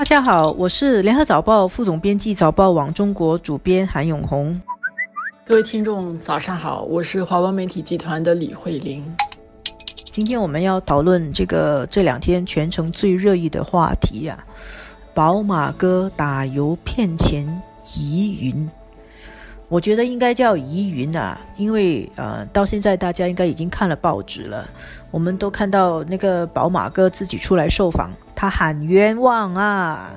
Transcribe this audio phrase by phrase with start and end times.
[0.00, 4.58] 大家好，我是联合早报副总编辑、早报网中国主编韩永红。
[5.44, 9.04] 各位听众，早上好，我是华文媒体集团的李慧玲。
[10.10, 14.42] 今天我们要讨论这个这两天全程最热议的话题呀，
[15.12, 17.46] 宝马哥打油骗钱
[17.94, 18.70] 疑云。
[19.70, 24.68] 我觉得应该叫疑云啊，因为呃，到现在大家应该已经看了报纸了，
[25.12, 28.10] 我们都看到那个宝马哥自己出来受访。
[28.34, 30.10] 他喊冤枉啊！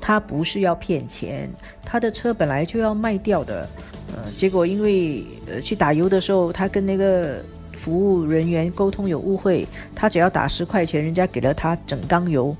[0.00, 1.48] 他不是要骗钱，
[1.84, 3.68] 他的车本来就要卖掉的，
[4.12, 7.36] 呃，结果因为呃去打油的时候，他跟那个
[7.76, 9.64] 服务人员沟通有误会，
[9.94, 12.56] 他只要打十块钱，人家给了他整缸油，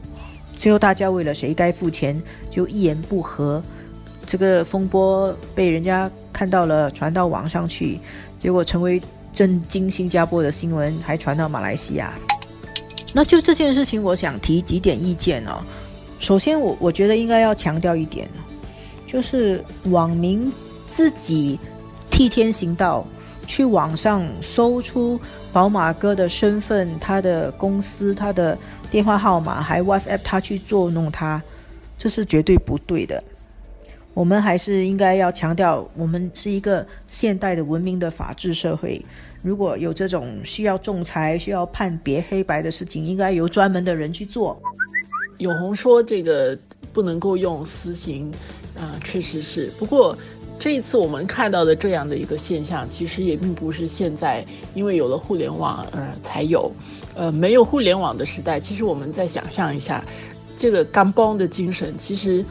[0.56, 2.20] 最后大家为了谁该付钱
[2.52, 3.60] 就一言不合，
[4.26, 7.98] 这个风波被人家看到了，传到网上去，
[8.38, 9.00] 结果成为
[9.32, 12.12] 震惊新加坡的新闻，还传到马来西亚。
[13.12, 15.62] 那就这件事情，我想提几点意见哦。
[16.18, 18.28] 首先，我我觉得应该要强调一点，
[19.06, 20.52] 就是网民
[20.88, 21.58] 自己
[22.10, 23.06] 替天行道，
[23.46, 25.18] 去网上搜出
[25.52, 28.58] 宝马哥的身份、他的公司、他的
[28.90, 31.40] 电话号码，还 WhatsApp 他去作弄他，
[31.96, 33.22] 这是绝对不对的。
[34.16, 39.04] 我们还是应该要强调，我们是一个现代的文明的法治社会。
[39.42, 44.58] 如果有这种需要仲裁、需要判别黑白的事情，应该由专门的人去做。
[45.36, 46.56] 永红说：“这个
[46.94, 48.32] 不能够用私刑，
[48.74, 49.70] 啊，确实是。
[49.78, 50.16] 不过
[50.58, 56.72] 这一次我们看到的这样的一个现象，其实也并不是现在因为有了互联网而才有。
[57.14, 60.02] 呃，没有互联网的时代，其实我们再想象一下，
[60.56, 62.42] 这个干帮的精神，其实。”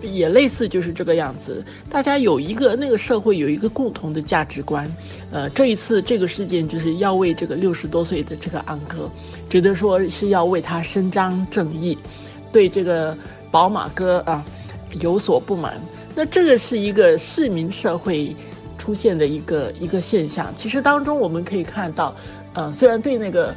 [0.00, 4.88] 也类似就是这个样子，大家有一个那个社会有一个共同的价值观，
[5.32, 9.10] 呃，这一次这个事件就是要为这个六十多岁的这个安哥，
[9.50, 11.98] 觉得说是要为他伸张正义，
[12.52, 13.16] 对这个
[13.50, 14.44] 宝马哥啊
[15.00, 15.80] 有所不满。
[16.14, 18.34] 那这个是一个市民社会
[18.78, 20.52] 出现的一个一个现象。
[20.56, 22.14] 其实当中我们可以看到，
[22.54, 23.54] 呃，虽然对那个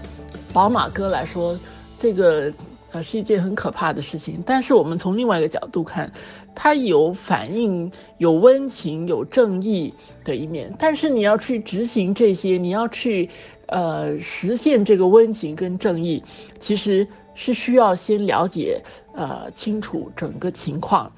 [0.51, 1.55] 宝马哥来说，
[1.99, 2.51] 这个。
[2.91, 4.43] 啊，是一件很可怕的事情。
[4.45, 6.11] 但是我们从另外一个角度看，
[6.53, 9.93] 它有反应、有温情、有正义
[10.25, 10.73] 的一面。
[10.77, 13.29] 但是你要去执行这些，你要去
[13.67, 16.21] 呃实现这个温情跟正义，
[16.59, 18.81] 其实是需要先了解
[19.13, 21.11] 呃清楚整个情况。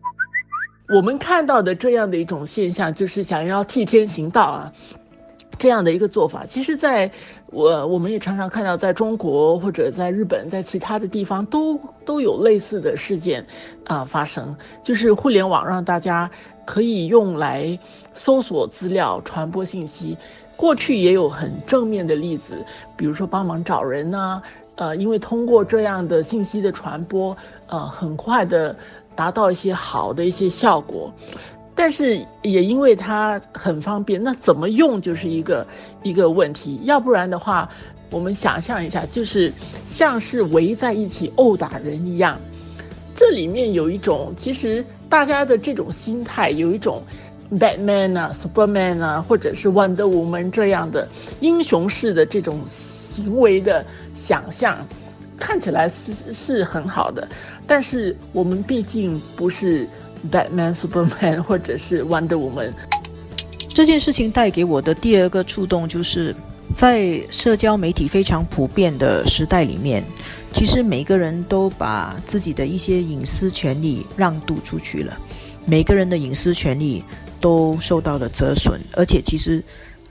[0.93, 4.73] 我们看到的这样的一种现象，就是想要替天行道啊。
[5.59, 7.09] 这样的一个做法，其实，在
[7.47, 13.45] 我我们也常常看到，在中国或者在日本，在其他的地方都都有类似的事件
[13.85, 14.55] 啊发生。
[14.81, 16.29] 就是互联网让大家
[16.65, 17.77] 可以用来
[18.13, 20.17] 搜索资料、传播信息。
[20.55, 22.65] 过去也有很正面的例子，
[22.95, 24.41] 比如说帮忙找人呐，
[24.75, 27.35] 呃，因为通过这样的信息的传播，
[27.67, 28.75] 呃，很快的
[29.15, 31.11] 达到一些好的一些效果。
[31.75, 35.65] 但是也因为它很方便，那怎么用就是一个
[36.03, 36.79] 一个问题。
[36.83, 37.67] 要不然的话，
[38.11, 39.51] 我们想象一下，就是
[39.87, 42.37] 像是围在一起殴打人一样。
[43.15, 47.01] 这里面有一种，其实大家的这种心态，有一种
[47.51, 51.07] Batman 啊、Superman 啊，或者是 Wonder Woman 这样的
[51.39, 53.83] 英雄式的这种行为的
[54.15, 54.77] 想象，
[55.39, 57.27] 看起来是是很好的。
[57.65, 59.87] 但是我们毕竟不是。
[60.31, 62.71] Batman、Superman，或者是 Wonder Woman，
[63.69, 66.35] 这件事情带给我的第二个触动，就是
[66.75, 70.03] 在社交媒体非常普遍的时代里面，
[70.53, 75.17] 其实每个人都把自己的一些隐私权利让渡出去了，
[75.65, 77.03] 每个人的隐私权利
[77.41, 79.63] 都受到了折损，而且其实，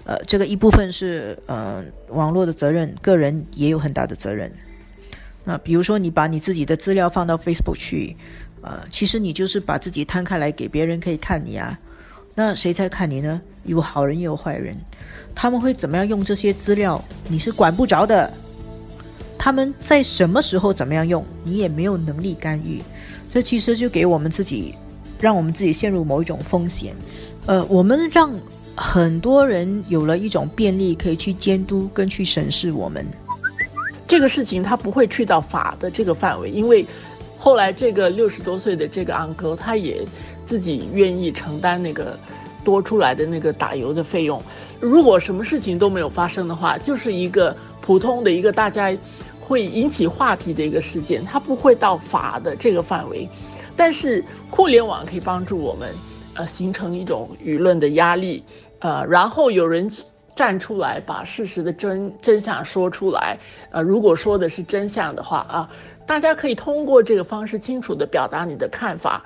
[0.05, 4.53] 呃，这个一部分是呃网络的责任，个人也有很大的责任。
[5.45, 8.17] 那比如说，你把你自己的资料放到 Facebook 去。
[8.63, 11.77] 呃，其实你就是把自己摊开来给别人可以看你啊，
[12.35, 13.41] 那谁在看你呢？
[13.65, 14.77] 有好人也有坏人，
[15.35, 17.03] 他们会怎么样用这些资料？
[17.29, 18.33] 你是管不着的。
[19.37, 22.81] 他们在什么时候怎么样用，你也没有能力干预。
[23.29, 24.75] 这其实就给我们自己，
[25.21, 26.95] 让我们自己陷入某一种风险。
[27.47, 28.33] 呃，我们让
[28.77, 33.05] 很多人有了一种便利，可以去监督跟去审视我们。
[34.07, 36.87] 这个事情他不会去到法的这个范围，因为。
[37.45, 40.07] 后来，这个六十多岁的这个安哥，他也
[40.47, 42.17] 自己愿意承担那个
[42.63, 44.41] 多出来的那个打油的费用。
[44.79, 48.97] 如果什么事情都没有发生的话，就是一个普通的一个大家
[49.41, 53.29] 会引起话题的一个事件，它不会到法的这个范围。
[53.77, 55.93] 但是互联网可以帮助我们，
[56.35, 58.45] 呃，形成一种舆论的压力，
[58.79, 59.91] 呃，然后有人
[60.35, 63.39] 站出来，把事实的真真相说出来。
[63.71, 65.71] 呃，如果说的是真相的话啊，
[66.07, 69.23] 大家可以通过这个方式清楚的表达你的看法，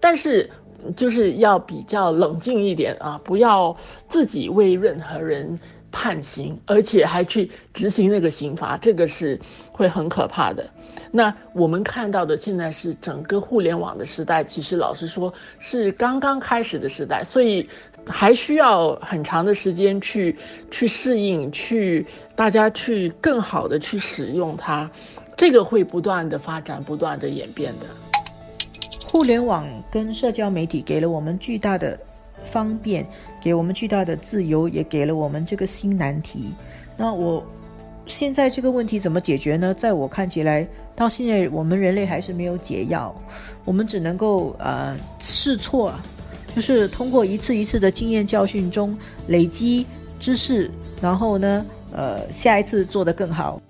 [0.00, 0.48] 但是
[0.96, 3.76] 就是要比较冷静一点啊，不要
[4.08, 5.58] 自己为任何人
[5.92, 9.38] 判刑，而且还去执行那个刑罚，这个是
[9.72, 10.68] 会很可怕的。
[11.12, 17.68] 那我们看到的现在是整个互联网的时代，其实老实说是刚刚开始的时代，所以
[18.06, 20.36] 还需要很长的时间去
[20.70, 24.90] 去适应，去大家去更好的去使用它，
[25.36, 27.86] 这个会不断的发展，不断的演变的。
[29.06, 31.98] 互联网跟社交媒体给了我们巨大的
[32.44, 33.06] 方便，
[33.42, 36.52] 给我们巨大的自由，也给了我们这个新难题。
[36.96, 37.44] 那我。
[38.06, 39.72] 现在这个问题怎么解决呢？
[39.72, 40.66] 在我看起来，
[40.96, 43.14] 到现在我们人类还是没有解药，
[43.64, 45.94] 我们只能够呃试错，
[46.54, 48.96] 就是通过一次一次的经验教训中
[49.28, 49.86] 累积
[50.18, 50.70] 知识，
[51.00, 53.60] 然后呢，呃，下一次做得更好。